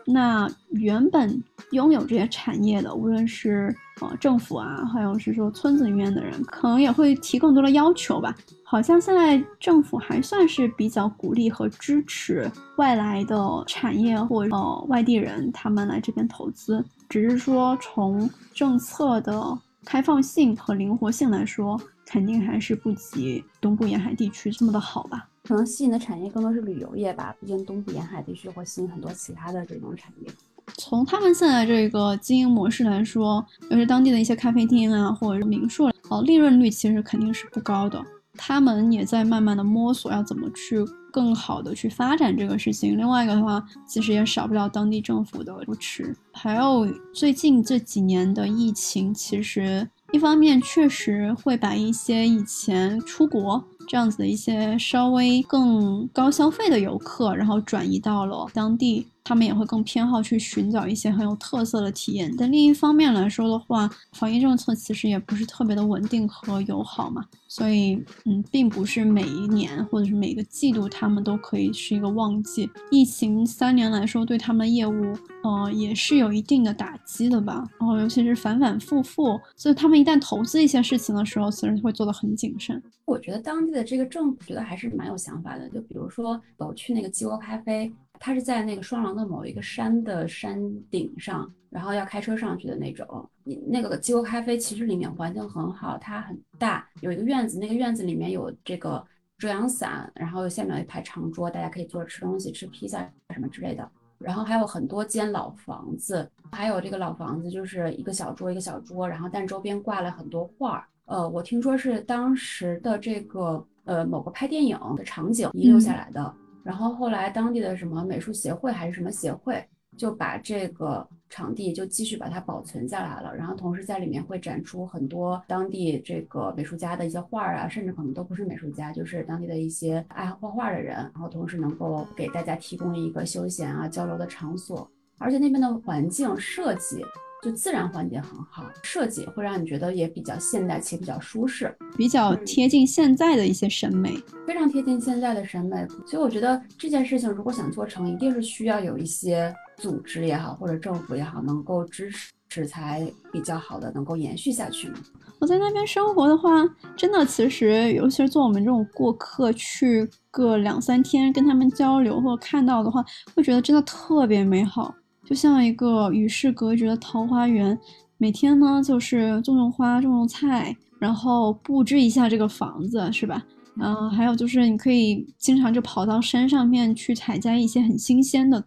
[0.06, 8.32] 那原本拥有这些产业的，无论是呃政府啊，还有是说村子里面的人，可能也会提更多的要求吧。
[8.70, 25.28] 好像现在政府还算是比较鼓励和支持外来的产业或呃外地人他们来这边投资，只是说从政策的开放性和灵活性来说，肯定还是不及东部沿海地区这么的好吧。
[25.42, 30.30] 可能吸引的产业更多是旅游业吧，毕竟东部沿海地区会吸引很多其他的这种产业。
[30.76, 38.00] 从他们现在这个经营模式来说，尤其当地的一些咖啡厅啊或者是民宿，哦，利润率其实肯定是不高的。
[38.42, 42.96] 他们也在慢慢的摸索，要怎么去更好的去发展这个事情。
[42.96, 59.06] 另外一个的话，其实也少不了当地政府的扶持，还有最近这几年的疫情，其实一方面确实会把一些以前出国这样子的一些稍微更高消费的游客，然后转移到了当地。
[59.22, 72.68] 他们也会更偏好去寻找一些很有特色的体验，但另一方面来说的话，防疫政策其实也不是特别的稳定和友好嘛，所以嗯，并不是每一年或者是每个季度他们都可以是一个旺季。
[72.90, 77.64] 疫情三年来说，对他们的业务呃也是有一定的打击的吧。
[77.78, 82.82] 然后尤其是反反复复，所以他们一旦投资一些事情的时候，其实会做得很谨慎。
[83.04, 87.92] 我觉得当地的这个政府觉得还是蛮有想法的，就比如说我去那个鸡窝咖啡。
[88.20, 93.28] 它是在那个双廊的某一个山的山顶上，然后要开车上去的那种。
[93.42, 99.02] 你那个鸡窝咖啡其实里面环境很好，它很大，有一个院子，那个院子里面有这个
[99.38, 102.98] 遮阳伞，然后下面有一排长桌，大家可以坐着吃东西，吃披萨
[103.30, 103.90] 什么之类的。
[104.18, 110.84] 然后还有很多间老房子，还有这个老房子就是一个小桌一个小桌，然后但周边挂了很多画儿。
[111.06, 116.34] 呃，我听说是当时的这个呃某个拍电影的场景遗留下来的。
[116.64, 119.64] 然后后来当地的什么美术协会还是什么协会，
[119.96, 123.34] 就把这个场地就继续把它保存下来了。
[123.34, 130.96] 然后同时在里面会展出很多当地这个美术家的一些画儿啊，甚至可能都不是美术家，就是当地的一些爱好画画的人。
[130.96, 137.04] 然后同时能够给大家提供一个休闲啊交流的场所，而且那边的环境设计。
[137.42, 144.14] 就自然环境很好，设计会让你觉得也比较现代且比较舒适，比较贴近现在的一些审美，
[144.46, 145.86] 非常贴近现在的审美。
[146.06, 154.96] 所以我觉得这件事情如果想做成，一定是需要有一些组织也好，或者政府也好，能够支持持才比较好的能够延续下去嘛？
[155.38, 156.50] 我在那边生活的话，
[156.94, 163.02] 真的其实，尤其是做我们这种过客去个两三天，跟他们交流或者看到的话，
[163.34, 164.94] 会觉得真的特别美好，
[165.30, 167.78] 就像一个与世隔绝的桃花源。
[168.18, 173.40] 每天呢，就是种种花，种种菜，然后布置一下这个房子，是吧？
[173.80, 178.62] 嗯，还有就是你可以经常就跑到山上面去采摘一些很新鲜的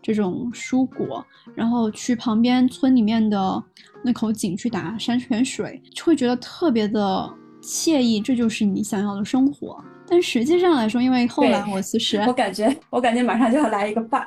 [0.00, 3.62] 这种蔬果，然后去旁边村里面的
[4.04, 7.28] 那口井去打山泉水，就会觉得特别的
[7.60, 8.20] 惬意。
[8.20, 9.82] 这就是你想要的生活。
[10.06, 14.26] 但实际上来说，因为后来我其实我感觉我感觉马上就要来一个 but，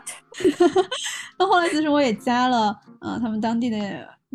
[1.37, 3.79] 那后来其实我也加了呃他们当地的。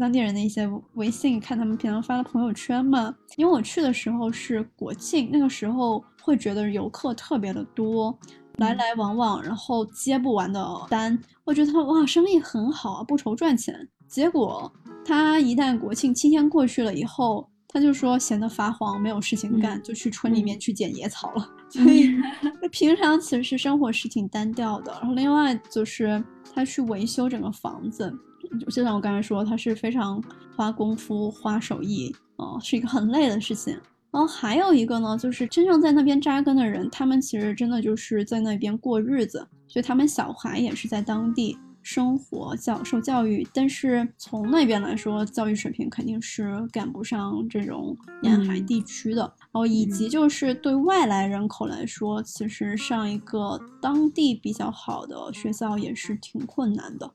[0.00, 3.14] 当地人的一些微信，看他们平常发的朋友圈嘛。
[3.36, 8.18] 因为我去的时候是国庆，那个时候会觉得游客特别的多，
[8.56, 11.16] 来来往往，然后接不完的单。
[11.44, 13.86] 我觉得他哇，生意很好啊，不愁赚钱。
[14.08, 14.72] 结果
[15.04, 21.48] 他一旦国庆七天过去了以后，他就说闲得发慌，没有事情干，就去村里面去捡野草了。
[21.70, 22.12] 所以
[22.70, 24.92] 平常其实生活是挺单调的。
[25.00, 26.22] 然后另外就是
[26.54, 28.12] 他去维修整个房子。
[28.60, 30.22] 就像我刚才说，他是非常
[30.54, 33.72] 花功夫、花手艺，哦，是一个很累的事情。
[34.10, 43.46] 然后还有一个呢，就是真正在那边扎根的人，他们其实真的就是在那边过日子，所以他们小孩也是在当地生活、教受教育。
[43.52, 49.20] 但是从那边来说，教育水平肯定是赶不上这种沿海地区的。
[49.20, 57.10] 然后以及就是对外来人口来说，其实上一个当地比较好的学校也是挺困难的。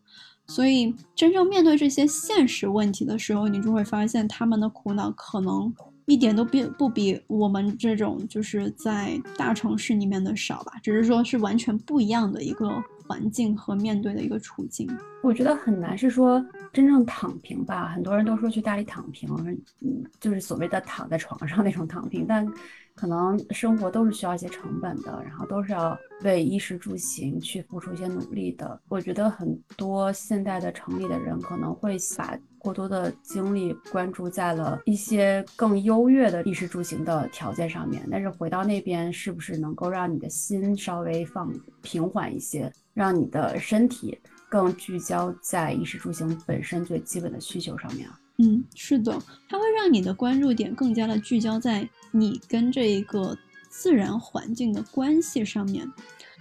[0.50, 5.74] 所以，真正面对这些现实问题的时候，你就会发现他们的苦恼可能
[6.06, 14.88] 一点都比不比我们这种就是在大城市里面的少吧，只是说是完全不一样的一个环境和面对的一个处境。
[15.24, 19.30] 我觉得很难是说真正躺平吧，很多人都说去大理躺平，
[19.82, 22.46] 嗯，就是所谓的躺在床上那种躺平，但。
[23.00, 28.82] 可能生活都是需要一些成本的，然后都是要为衣食住行去付出一些努力的。
[28.90, 41.54] 我觉得很多现代的城里的人可能会把过多的精力关注在了一些更优越的衣食住行的条件上面，但是回到那边是不是能够让你的心稍微放
[41.84, 48.10] 平缓一些，让你的身体更聚焦在衣食住行本身最基本的需求上面？
[48.38, 51.88] 嗯，是的，它会让你的关注点更加的聚焦在。
[52.12, 53.38] 你跟这一个
[53.70, 55.86] 自然环境的关系上面，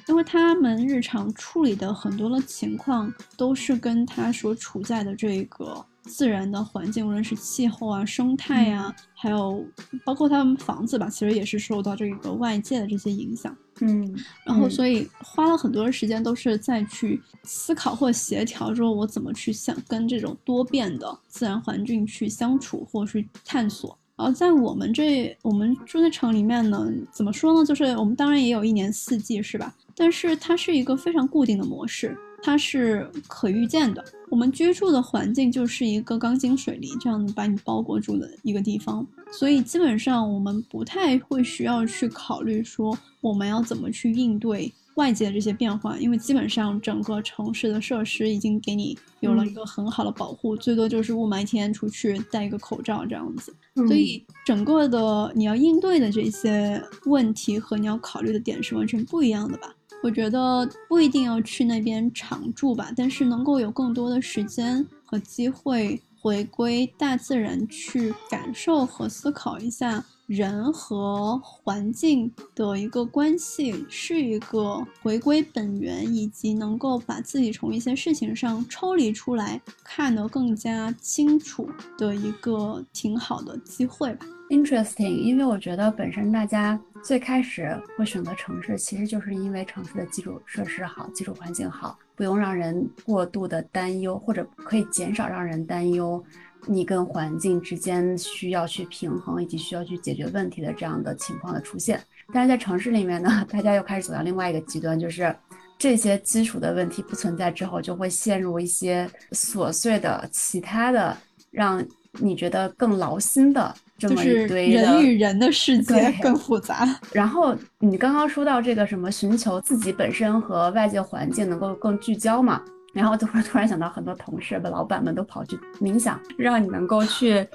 [0.06, 9.64] 因为他们日常处理的很多的情况都是跟他所处在的这个自然的环境，无论是气候啊、生态啊，还有
[10.04, 13.54] 包括他们房子吧，其实也是受到这个外界的这些影响。
[13.80, 23.98] 嗯，然后所以花了很多的时间都是在去思考或协调，说我怎么去相跟这种多变的自然环境去相处，或去探索。
[24.16, 27.66] 然后在我们这，我们住在城里面呢，怎么说呢？
[27.66, 29.74] 就是我们当然也有一年四季，是吧？
[29.94, 34.04] 但是它是一个非常固定的模式，它是可预见的。
[34.28, 44.72] 我们居住的环境就是一个钢筋水泥这样把你包裹住的一个地方，所以基本上我们不太会需要去考虑说我们要怎么去应对。
[44.96, 53.54] 外界的这些变化，因为基本上整个城市的设施已经给你有了一个很好的保护，最多就是雾霾天出去戴一个口罩这样子。
[53.86, 59.70] 所以整个的你要应对的这些问题和你要考虑的点是完全不一样的吧？
[60.06, 70.04] 我觉得不一定要去那边常住吧，但是能够有更多的时间和机会回归大自然去感受和思考一下。
[70.28, 84.26] 人和环境的一个关系是一个回归本源，以及能够把自己从一些事情上抽离出来，看得更加清楚的一个挺好的机会吧。
[84.48, 96.22] Interesting，因为我觉得本身大家最开始会选择城市，其实就是因为城市的基础设施好，基础环境好，不用让人过度的担忧，或者可以减少让人担忧。
[96.68, 102.00] 你跟环境之间需要去平衡，以及需要去解决问题的这样的情况的出现，
[102.32, 105.34] 但是在城市里面呢，大家又开始走向另外一个极端，就是
[105.78, 111.16] 这些基础的问题不存在之后，就会陷入一些琐碎的、其他的，
[111.50, 116.86] 让你觉得更劳心的这么一堆人与人的世界更复杂。
[117.12, 122.60] 然后你刚刚说到这个什么，寻求自己本身和外界环境能够更聚焦嘛？
[122.92, 127.46] 然后就会突然想到，很多同事的老板们都跑去冥想，让你能够去，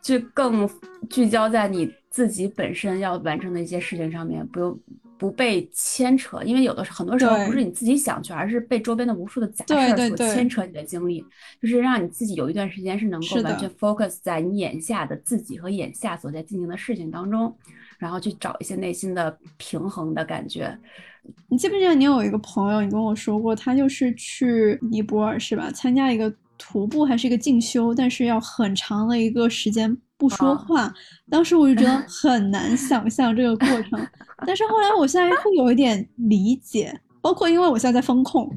[0.00, 0.68] 去更
[1.10, 4.78] 聚焦在你自己本身要完成的一些事情上面，不用
[5.18, 11.24] 不被牵扯，因为有的是很多时候不是你自己想去，而是被周边的无数的杂事所牵扯你的精力，
[11.60, 17.54] 就是让你自己有一段时间是能够完全 focus 在你眼下的自己和眼下所在进行的事情当中，
[17.98, 20.78] 然后去找一些内心的平衡的感觉。
[21.48, 25.70] 你记不记得你有一个朋友，你跟我说过，他就是去尼泊尔是吧？
[25.72, 29.96] 参加一个徒步还是一个进修，但是要很长的一个时间。
[30.18, 30.92] 不说话，
[31.30, 34.06] 当时我就觉得很难想象这个过程，
[34.46, 38.50] 但是后来我现在会有一点理解，包括因为我现在在风控，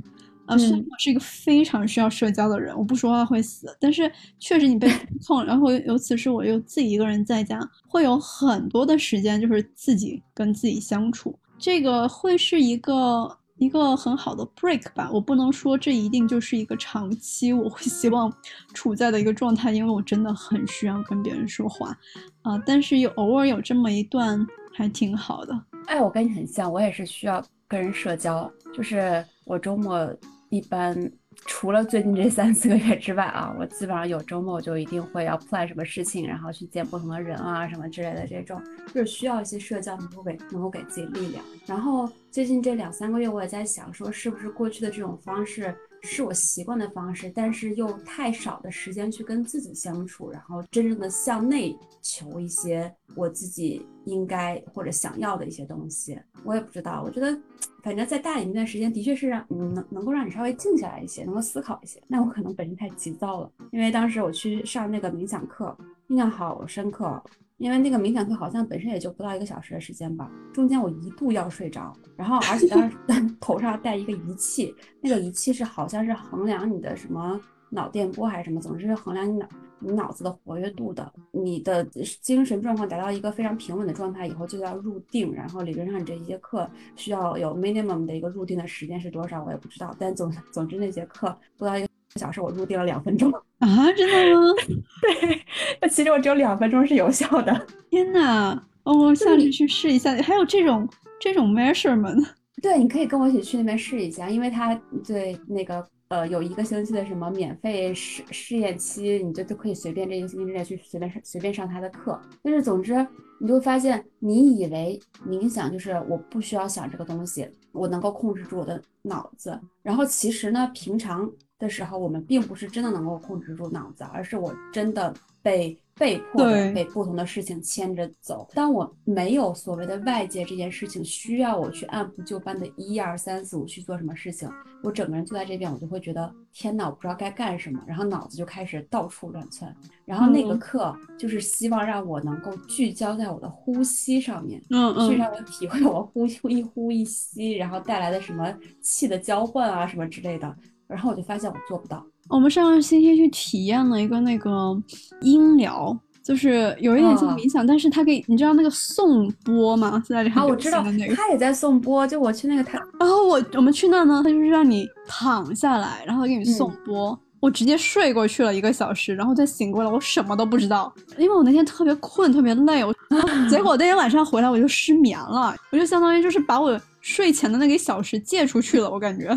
[0.45, 13.37] 啊，虽然我是一个非常需要社交的人，我不说话会死，但是确实你被风控，然后尤其是我又自己一个人在家，会有很多的时间就是自己跟自己相处，这个会是一个。
[13.59, 18.33] 一个很好的 break 吧，我不能说这一定就是一个长期我会希望
[18.73, 21.95] 处在的一个状态，因为我真的很需要跟别人说话
[22.41, 24.43] 啊，但是有偶尔有这么一段
[24.73, 25.53] 还挺好的。
[25.87, 30.11] 哎，我跟你很像，我也是需要跟人社交，就是我周末
[30.49, 31.11] 一般。
[31.45, 38.61] 除了最近这三四个月之外啊，我基本上有周末就一定会要 plan 什么事情，然后去见不同的人啊什么之类的这种，
[38.93, 41.43] 就是需要一些社交能够给能够给自己力量。
[41.65, 45.75] 然后最近这两三个月我也在想说，是不是过去的这种方式。
[46.01, 56.19] 是我习惯的方式，但是用太少的时间去跟自己相处，然后真正的向内求一些我自己应该或者想要的一些东西。
[56.43, 57.37] 我也不知道，我觉得
[57.83, 62.01] 反正在大理那段时间的确是让嗯能能够让你稍微静下来一些，能够思考一些。
[62.07, 65.77] 那我可能本身太急躁了，因为当时我去上那个冥想课，
[66.07, 67.21] 印象好深刻。
[67.59, 72.97] 因为那个冥想课好像本身也就不到一个小时的时间吧，中间我一度要睡着，然后而且当时
[73.39, 77.39] 头上戴一个仪器，那个仪器是好像是衡量你的什么
[77.69, 79.47] 脑电波还是什么，总之是衡量你脑
[79.81, 81.83] 你脑子的活跃度的，你的
[82.21, 91.88] 精神状况达到一个非常平稳的状态以后就要入定，然后理论上你这一节课需要有 minimum 的一个入定的时间是多少我也不知道，但总总之那节课不到一个。
[92.15, 94.47] 小时我入定了两分钟 啊，真的吗？
[95.01, 95.41] 对，
[95.81, 97.67] 那其实我只有两分钟是有效的。
[97.89, 100.15] 天哪，我下次去试一下。
[100.21, 100.87] 还有这种
[101.19, 102.25] 这种 measurement？
[102.61, 104.73] 对，你可以跟我一起去那边试一下，因为他
[105.07, 112.19] 对那个呃有一个星期的什么免费试试验期，你就就可以随便这一个星期之内去随便上随便上他的课。
[112.43, 112.95] 但是总之，
[113.39, 121.31] 你就会发现，你以为冥想就是我不需要想这个东西，我能够控制住我的脑子，然后其实呢，平常。
[121.59, 128.47] 的时候，我们并不是真的能够控制住脑子，而是我真的被被迫的被不同的事情牵着走。
[128.53, 134.49] 当我没有所谓的外界这件事情需要我去按部就班的一二三四五去做什么事情，
[134.81, 139.75] 我整个人坐在这边，我就会觉得天哪，我不知道该干什么，然后脑子就开始到处乱窜。
[140.05, 150.55] 然后那个课就是希望让我能够聚焦在我的呼吸上面，嗯嗯，去让我体会我呼一呼一吸，然后带来的什么气的交换啊什么之类的。
[150.87, 152.03] 然后我就发现我做不到。
[152.29, 154.79] 我们上个星期去体验了一个那个
[155.21, 160.01] 音疗，就是有一点像冥想，但是他可以，你知道那个颂钵吗？
[160.07, 160.83] 在里啊，我知道，
[161.15, 162.05] 他也在颂钵。
[162.05, 167.19] 就我去那个他，然后我我们去那呢，他就是让你躺下来，然后给你颂钵。
[167.39, 172.83] 我直接睡过去了一个小时，然后再醒过来，我什么都不知道，因为我那天特别困，特别累。
[172.83, 172.93] 我
[173.49, 179.29] 结果那天晚上回来我就失眠了，我就相当于就是把我睡前的那个小时借出去了，我感觉。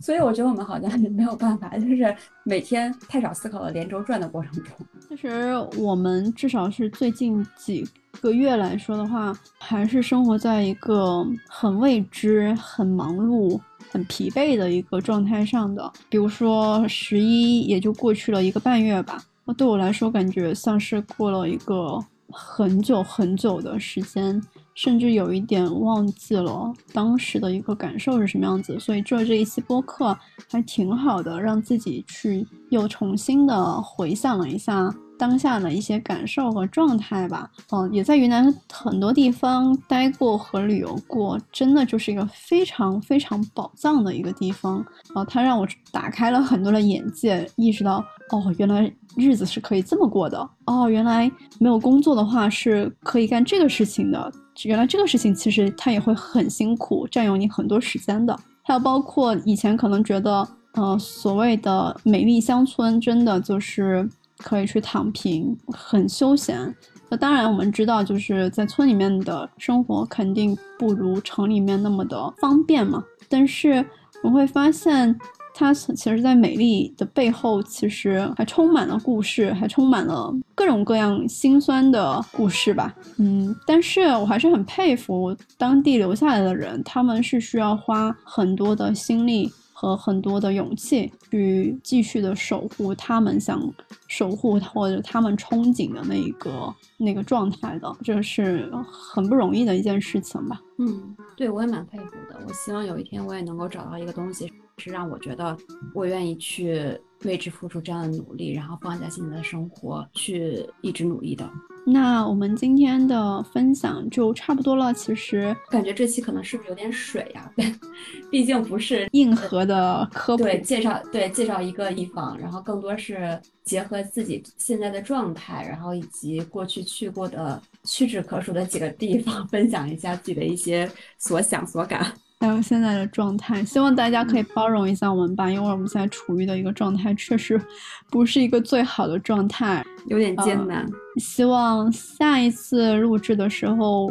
[0.00, 2.14] 所以我觉得我们好像没有办法，就是
[2.44, 4.74] 每天太少思考了连轴转的过程中。
[5.08, 7.86] 其实我们至少是最近几
[8.20, 13.58] 个月来说的话，还是生活在一个很未知、很忙碌、
[13.90, 15.92] 很疲惫的一个状态上的。
[16.08, 21.98] 比如说十一也就过去了一个半月吧，那对我来说感觉像是过了一个
[22.30, 24.42] 很久很久的时间。
[24.76, 30.16] 甚至有一点忘记了当时的一个感受是什么样子，所以做这一期播客
[30.50, 37.50] 还挺好的，让自己去又重新的回想了一下当下的一些感受和状态吧。
[37.72, 44.84] 嗯，也在云南很多地方待过和旅游过，真的就是一个非常非常宝藏的一个地方。
[45.14, 50.38] 啊，它让我打开了很多的眼界，意识到哦，原来日子是可以这么过的。
[50.66, 54.30] 哦，原来没有工作的话是可以干这个事情的。
[54.64, 58.38] 原来这个事情其实它也会很辛苦，占用你很多时间的。
[58.62, 66.74] 还有包括以前可能觉得，呃，所谓的美丽乡村，真的就是可以去躺平，很休闲。
[67.08, 73.02] 那当然我们知道，就是在村里面的生活肯定不如城里面那么的方便嘛。
[73.28, 73.84] 但是
[74.24, 75.16] 我会发现，
[75.58, 82.94] 它其实，在美丽的背后，其实还充满了故事，还充满了各种各样心酸的故事吧。
[83.16, 89.50] 嗯，但是我还是很佩服当地留下来的人，他们是需要花很多的心力。
[89.78, 93.60] 和很多的勇气去继续的守护他们想
[94.08, 100.58] 守护或者他们憧憬的那一个那个状态的，这是很不容易的一件事情吧。
[100.78, 102.40] 嗯，对我也蛮佩服的。
[102.48, 105.56] 我希望有一天我也能够找到一个东西，是让我觉得
[105.94, 111.48] 我愿意去为之付出这样的努力，然后放下现在的生活去一直努力的。
[111.88, 114.92] 那我们今天的分享就差不多了。
[114.92, 117.50] 其实感觉这期可能是不是有点水呀？
[118.30, 132.12] 毕竟不是硬核的科普，对介绍对介绍一个地方，然后更多是结合自己现在的状态，然后以及过去去过的屈指可数的几个地方，分享一下自己的一些所想所感。
[132.46, 137.60] 还有现在的状态，希望大家可以包容一下我们吧，因为我们现在处于的一个状态确实
[138.08, 140.86] 不是一个最好的状态，有点艰难。
[141.16, 144.08] 希望下一次录制的时候，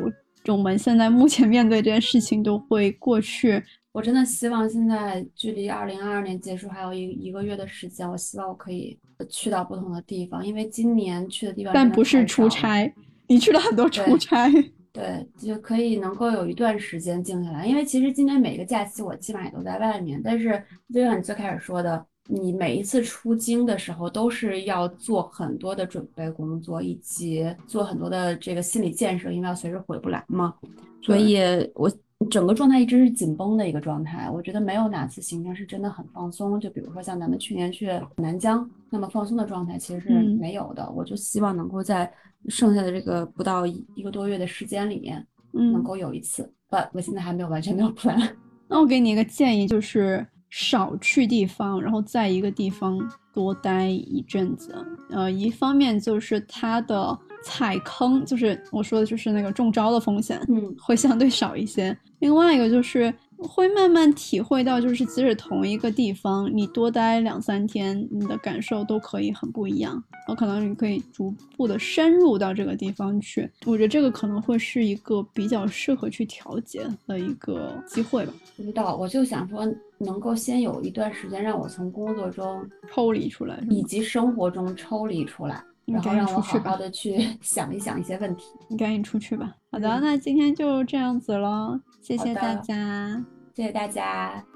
[0.48, 3.64] 我们现在目前面对这件事情都会过去。
[3.94, 12.94] 我真的希望现在距离二零二二年结束还有一一个月的时间，我希望我可以去到不同的地方，因为今年去的地方但不是出差，
[13.28, 14.52] 你去了很多出差。
[14.96, 20.22] 对，就可以能够有一段时间静下来，因为其实今年每个假期我基本上也都在外面。
[20.24, 30.54] 但是就像你最开始说的，你每一次出京的时候都是要做很多的准备工作，以及做很多的这个心理建设，因为要随时回不来嘛。
[31.02, 31.38] 所以
[31.74, 31.92] 我
[32.30, 34.30] 整个状态一直是紧绷的一个状态。
[34.32, 36.58] 我觉得没有哪次行程是真的很放松。
[36.58, 40.90] 就比如说像咱们去年去南疆，那么放松的状态其实是没有的。
[40.92, 42.10] 我就希望能够在。
[42.50, 48.30] 剩下的这个不到一个多月的时间里面，嗯，能够有一次，不，我现在还没有完全没有 plan。
[48.68, 53.00] 那我给你一个建议，就是少去地方，然后在一个地方
[53.34, 54.76] 多待一阵子。
[55.10, 61.98] 呃，一方面就是它的踩坑，就是我说的就是那个中招的风险，嗯，会相对少一些。
[62.20, 63.14] 另外一个就是。
[63.48, 70.04] 会慢慢体会到，就是即使同一个地方，你多待两三天，你的感受都可以很不一样。
[70.28, 78.34] 我可能你可以逐步的深入到这个地方去，我觉得这个可能会是一个比较适合去调节的一个机会吧。
[78.58, 79.68] 不知道，我就想说，
[80.00, 88.46] 能够先有一段时间让我从工作中抽离出来，以及生活中抽离出来，然后让我好好的去 想一想一些问题。
[88.68, 89.56] 你赶紧出去吧。
[89.72, 91.80] 好的，那今天就这样子了。
[92.02, 93.24] 谢谢大家，
[93.56, 94.55] 谢谢大家。